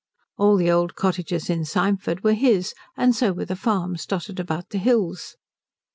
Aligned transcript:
All 0.35 0.57
the 0.57 0.71
old 0.71 0.95
cottages 0.95 1.47
in 1.47 1.63
Symford 1.63 2.23
were 2.23 2.33
his, 2.33 2.73
and 2.97 3.15
so 3.15 3.33
were 3.33 3.45
the 3.45 3.55
farms 3.55 4.07
dotted 4.07 4.39
about 4.39 4.69
the 4.69 4.79
hills. 4.79 5.35